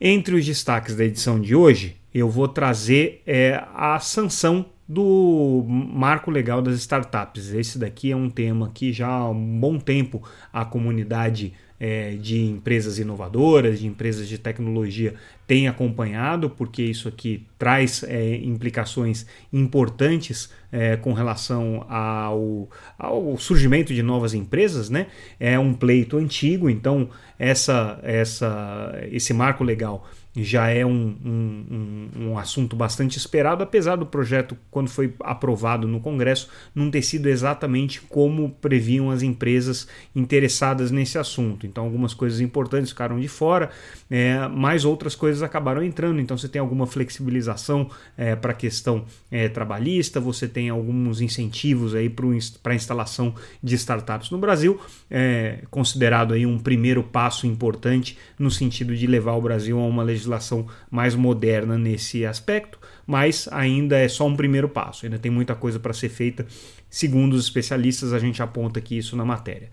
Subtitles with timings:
[0.00, 6.30] Entre os destaques da edição de hoje, eu vou trazer é, a sanção do marco
[6.30, 7.52] legal das startups.
[7.52, 10.22] Esse daqui é um tema que já há um bom tempo
[10.52, 15.14] a comunidade é, de empresas inovadoras, de empresas de tecnologia
[15.48, 23.92] tem acompanhado, porque isso aqui traz é, implicações importantes é, com relação ao, ao, surgimento
[23.92, 25.08] de novas empresas, né?
[25.40, 32.38] É um pleito antigo, então essa, essa, esse marco legal já é um, um, um,
[32.38, 38.00] assunto bastante esperado, apesar do projeto, quando foi aprovado no Congresso, não ter sido exatamente
[38.00, 41.66] como previam as empresas interessadas nesse assunto.
[41.66, 43.70] Então, algumas coisas importantes ficaram de fora,
[44.10, 46.18] é, mas outras coisas acabaram entrando.
[46.18, 51.94] Então, você tem alguma flexibilização é, para a questão é, trabalhista, você tem alguns incentivos
[51.94, 58.16] aí para a instalação de startups no Brasil, é, considerado aí um primeiro passo importante
[58.38, 63.48] no sentido de levar o Brasil a uma legislação legislação mais moderna nesse aspecto, mas
[63.50, 66.46] ainda é só um primeiro passo, ainda tem muita coisa para ser feita.
[66.88, 69.70] Segundo os especialistas, a gente aponta aqui isso na matéria.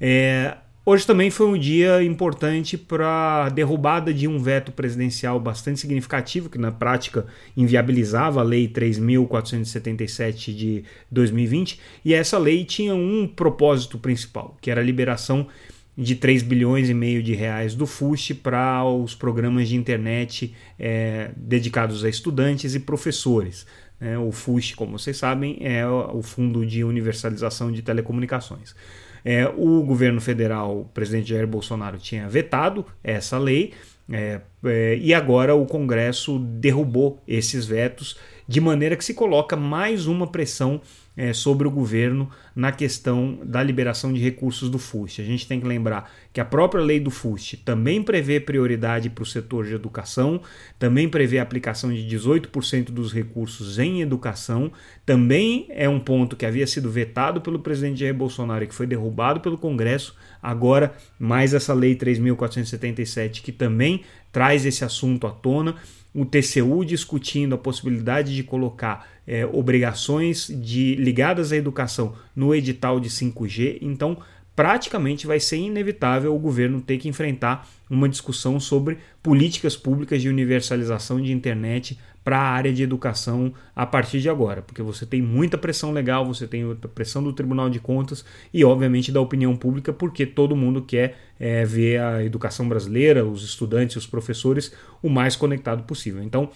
[0.00, 5.78] É, Hoje também foi um dia importante para a derrubada de um veto presidencial bastante
[5.78, 7.24] significativo, que na prática
[7.56, 14.80] inviabilizava a Lei 3.477 de 2020, e essa lei tinha um propósito principal, que era
[14.80, 15.46] a liberação
[15.96, 21.30] de 3 bilhões e meio de reais do FUST para os programas de internet é,
[21.36, 23.66] dedicados a estudantes e professores.
[24.00, 28.74] É, o FUST, como vocês sabem, é o Fundo de Universalização de Telecomunicações.
[29.24, 33.72] É, o governo federal, o presidente Jair Bolsonaro, tinha vetado essa lei
[34.10, 38.18] é, é, e agora o Congresso derrubou esses vetos,
[38.52, 40.78] de maneira que se coloca mais uma pressão
[41.16, 45.22] é, sobre o governo na questão da liberação de recursos do FUST.
[45.22, 49.22] A gente tem que lembrar que a própria lei do FUST também prevê prioridade para
[49.22, 50.42] o setor de educação,
[50.78, 54.70] também prevê a aplicação de 18% dos recursos em educação,
[55.06, 58.86] também é um ponto que havia sido vetado pelo presidente Jair Bolsonaro e que foi
[58.86, 65.76] derrubado pelo Congresso, agora mais essa lei 3.477 que também traz esse assunto à tona
[66.14, 73.00] o TCU discutindo a possibilidade de colocar é, obrigações de, ligadas à educação no edital
[73.00, 73.78] de 5G.
[73.80, 74.18] Então,
[74.54, 80.28] praticamente vai ser inevitável o governo ter que enfrentar uma discussão sobre políticas públicas de
[80.28, 85.20] universalização de internet para a área de educação a partir de agora, porque você tem
[85.20, 88.24] muita pressão legal, você tem a pressão do Tribunal de Contas
[88.54, 93.42] e, obviamente, da opinião pública, porque todo mundo quer é, ver a educação brasileira, os
[93.42, 96.22] estudantes, os professores, o mais conectado possível.
[96.22, 96.50] Então,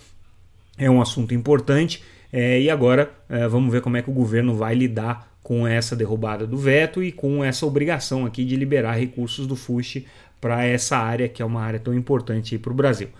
[0.79, 2.03] é um assunto importante
[2.33, 5.95] é, e agora é, vamos ver como é que o governo vai lidar com essa
[5.95, 10.05] derrubada do veto e com essa obrigação aqui de liberar recursos do FUST
[10.41, 13.11] para essa área que é uma área tão importante para o Brasil.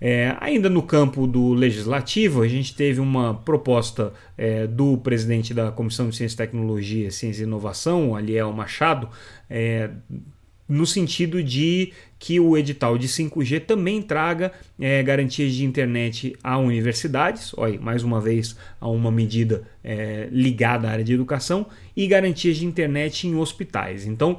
[0.00, 5.70] É, ainda no campo do legislativo, a gente teve uma proposta é, do presidente da
[5.70, 9.10] Comissão de Ciência e Tecnologia, Ciência e Inovação, Aliel Machado,
[9.50, 9.90] é,
[10.68, 16.58] no sentido de que o edital de 5G também traga é, garantias de internet a
[16.58, 21.66] universidades, olha, mais uma vez a uma medida é, ligada à área de educação,
[21.96, 24.06] e garantias de internet em hospitais.
[24.06, 24.38] Então,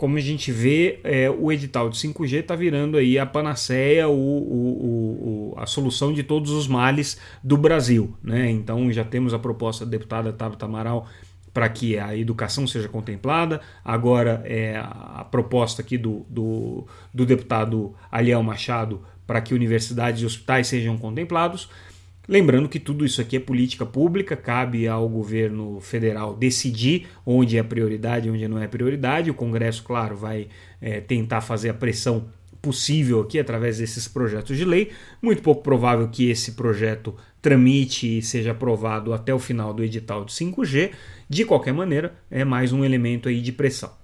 [0.00, 4.12] como a gente vê, é, o edital de 5G está virando aí a panaceia, o,
[4.14, 8.16] o, o, a solução de todos os males do Brasil.
[8.24, 8.50] Né?
[8.50, 11.06] Então já temos a proposta da deputada Tabata Amaral
[11.52, 13.60] para que a educação seja contemplada.
[13.84, 20.26] Agora é a proposta aqui do, do, do deputado Aliel Machado para que universidades e
[20.26, 21.68] hospitais sejam contemplados.
[22.28, 27.62] Lembrando que tudo isso aqui é política pública, cabe ao governo federal decidir onde é
[27.62, 29.30] prioridade e onde não é prioridade.
[29.30, 30.46] O Congresso, claro, vai
[30.80, 32.26] é, tentar fazer a pressão
[32.60, 34.90] possível aqui através desses projetos de lei.
[35.20, 40.24] Muito pouco provável que esse projeto tramite e seja aprovado até o final do edital
[40.24, 40.90] de 5G.
[41.28, 43.99] De qualquer maneira, é mais um elemento aí de pressão.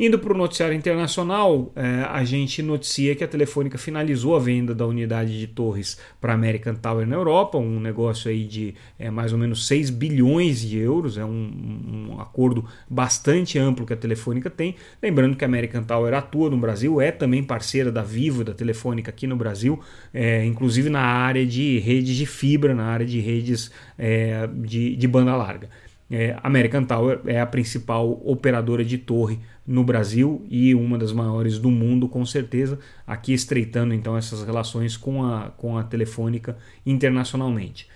[0.00, 4.72] Indo para o noticiário internacional, é, a gente noticia que a Telefônica finalizou a venda
[4.72, 9.32] da unidade de torres para American Tower na Europa, um negócio aí de é, mais
[9.32, 14.48] ou menos 6 bilhões de euros, é um, um, acordo bastante amplo que a Telefônica
[14.48, 14.76] tem.
[15.02, 19.10] Lembrando que a American Tower atua no Brasil, é também parceira da Vivo, da Telefônica
[19.10, 19.80] aqui no Brasil,
[20.14, 23.68] é, inclusive na área de redes de fibra, na área de redes
[23.98, 25.68] é, de, de banda larga.
[26.10, 31.58] É, American Tower é a principal operadora de torre no Brasil e uma das maiores
[31.58, 36.56] do mundo, com certeza, aqui estreitando então essas relações com a, com a Telefônica
[36.86, 37.86] internacionalmente.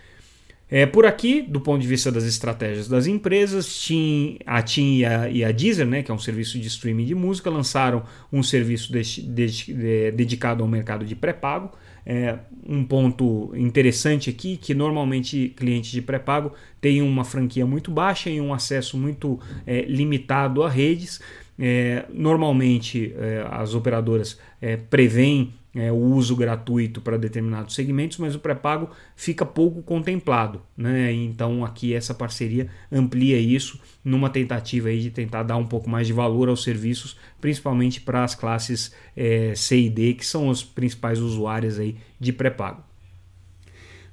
[0.74, 5.04] É, por aqui, do ponto de vista das estratégias das empresas, TIM, a TIM e
[5.04, 8.42] a, e a, Deezer, né, que é um serviço de streaming de música, lançaram um
[8.42, 11.72] serviço de, de, de, dedicado ao mercado de pré-pago.
[12.04, 18.28] É, um ponto interessante aqui que normalmente clientes de pré-pago têm uma franquia muito baixa
[18.28, 21.20] e um acesso muito é, limitado a redes.
[21.58, 28.34] É, normalmente é, as operadoras é, prevêem é, o uso gratuito para determinados segmentos, mas
[28.34, 30.62] o pré-pago fica pouco contemplado.
[30.76, 31.12] Né?
[31.12, 36.06] Então aqui essa parceria amplia isso numa tentativa aí de tentar dar um pouco mais
[36.06, 40.62] de valor aos serviços, principalmente para as classes é, C e D, que são os
[40.62, 42.82] principais usuários aí de pré-pago.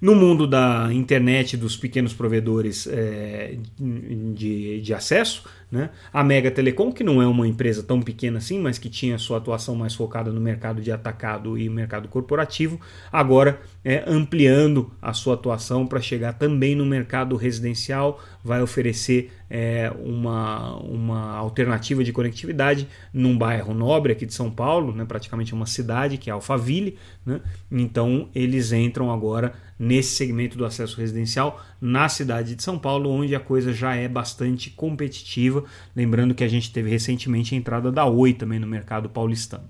[0.02, 5.92] No mundo da internet, dos pequenos provedores é, de, de acesso, né?
[6.12, 9.38] A Mega Telecom, que não é uma empresa tão pequena assim, mas que tinha sua
[9.38, 12.80] atuação mais focada no mercado de atacado e mercado corporativo,
[13.12, 19.92] agora é, ampliando a sua atuação para chegar também no mercado residencial, vai oferecer é,
[20.04, 25.06] uma, uma alternativa de conectividade num bairro nobre aqui de São Paulo, né?
[25.06, 26.98] praticamente uma cidade que é Alphaville.
[27.26, 27.42] Né?
[27.72, 33.34] Então eles entram agora nesse segmento do acesso residencial na cidade de São Paulo, onde
[33.34, 35.59] a coisa já é bastante competitiva
[35.96, 39.70] Lembrando que a gente teve recentemente a entrada da Oi também no mercado paulistano.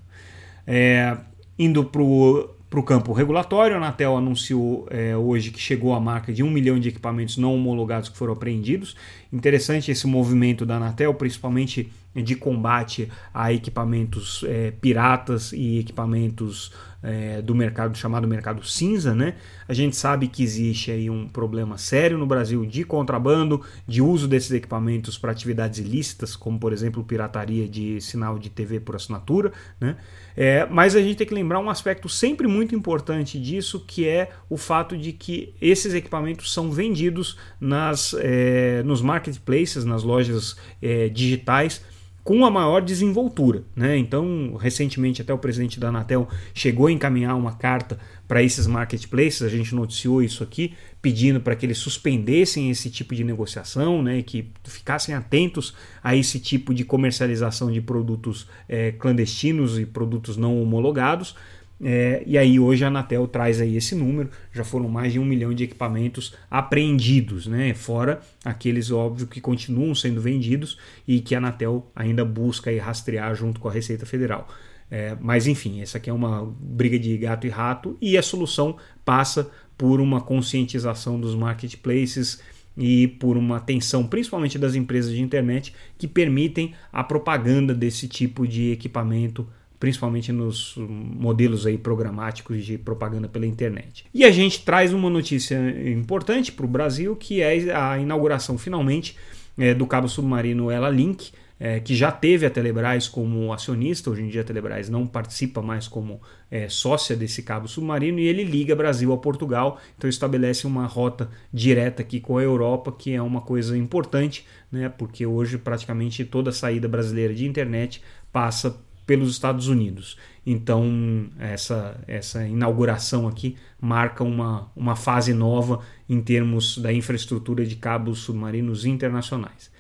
[0.66, 1.18] É,
[1.58, 6.44] indo para o campo regulatório, a Anatel anunciou é, hoje que chegou à marca de
[6.44, 8.96] um milhão de equipamentos não homologados que foram apreendidos.
[9.34, 16.72] Interessante esse movimento da Anatel, principalmente de combate a equipamentos é, piratas e equipamentos
[17.02, 19.36] é, do mercado chamado mercado cinza, né?
[19.68, 24.28] A gente sabe que existe aí um problema sério no Brasil de contrabando, de uso
[24.28, 29.54] desses equipamentos para atividades ilícitas, como por exemplo pirataria de sinal de TV por assinatura,
[29.80, 29.96] né?
[30.36, 34.32] É, mas a gente tem que lembrar um aspecto sempre muito importante disso, que é
[34.50, 41.08] o fato de que esses equipamentos são vendidos nas, é, nos marketplaces, nas lojas é,
[41.08, 41.82] digitais
[42.24, 43.64] com a maior desenvoltura.
[43.76, 43.98] Né?
[43.98, 49.42] Então, recentemente, até o presidente da Anatel chegou a encaminhar uma carta para esses marketplaces,
[49.42, 54.22] a gente noticiou isso aqui, pedindo para que eles suspendessem esse tipo de negociação, né?
[54.22, 55.74] que ficassem atentos
[56.04, 61.36] a esse tipo de comercialização de produtos é, clandestinos e produtos não homologados.
[61.82, 65.24] É, e aí hoje a Anatel traz aí esse número, já foram mais de um
[65.24, 67.74] milhão de equipamentos apreendidos, né?
[67.74, 70.78] fora aqueles óbvio que continuam sendo vendidos
[71.08, 74.48] e que a Anatel ainda busca aí rastrear junto com a Receita Federal.
[74.92, 78.76] É, mas enfim, essa aqui é uma briga de gato e rato e a solução
[79.06, 82.42] passa por uma conscientização dos marketplaces
[82.76, 88.48] e por uma atenção, principalmente das empresas de internet, que permitem a propaganda desse tipo
[88.48, 89.48] de equipamento
[89.80, 94.06] principalmente nos modelos aí programáticos de propaganda pela internet.
[94.14, 95.58] E a gente traz uma notícia
[95.90, 99.16] importante para o Brasil, que é a inauguração finalmente
[99.58, 104.24] é, do cabo submarino Ela Link, é, que já teve a Telebrás como acionista, hoje
[104.24, 108.46] em dia a Telebrás não participa mais como é, sócia desse cabo submarino e ele
[108.46, 113.22] liga Brasil a Portugal, então estabelece uma rota direta aqui com a Europa, que é
[113.22, 118.02] uma coisa importante, né, porque hoje praticamente toda saída brasileira de internet
[118.32, 120.18] passa pelos Estados Unidos.
[120.46, 127.76] Então, essa, essa inauguração aqui marca uma, uma fase nova em termos da infraestrutura de
[127.76, 129.72] cabos submarinos internacionais.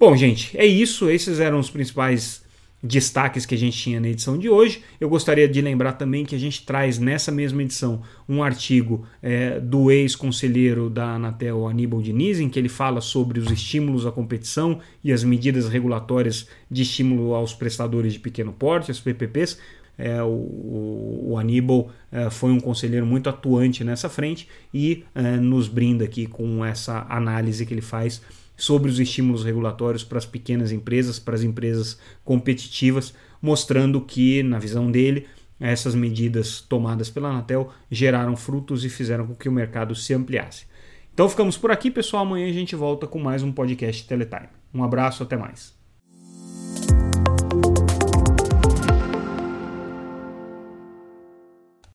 [0.00, 1.08] Bom, gente, é isso.
[1.08, 2.44] Esses eram os principais
[2.82, 4.82] destaques que a gente tinha na edição de hoje.
[5.00, 9.58] Eu gostaria de lembrar também que a gente traz nessa mesma edição um artigo é,
[9.58, 14.80] do ex-conselheiro da Anatel, Aníbal Diniz, em que ele fala sobre os estímulos à competição
[15.02, 19.58] e as medidas regulatórias de estímulo aos prestadores de pequeno porte, as PPPs.
[19.98, 25.68] É, o, o, Aníbal é, foi um conselheiro muito atuante nessa frente e é, nos
[25.68, 28.20] brinda aqui com essa análise que ele faz
[28.56, 34.58] sobre os estímulos regulatórios para as pequenas empresas, para as empresas competitivas, mostrando que, na
[34.58, 35.26] visão dele,
[35.60, 40.66] essas medidas tomadas pela Anatel geraram frutos e fizeram com que o mercado se ampliasse.
[41.12, 42.24] Então ficamos por aqui, pessoal.
[42.24, 44.48] Amanhã a gente volta com mais um podcast Teletime.
[44.74, 45.75] Um abraço, até mais.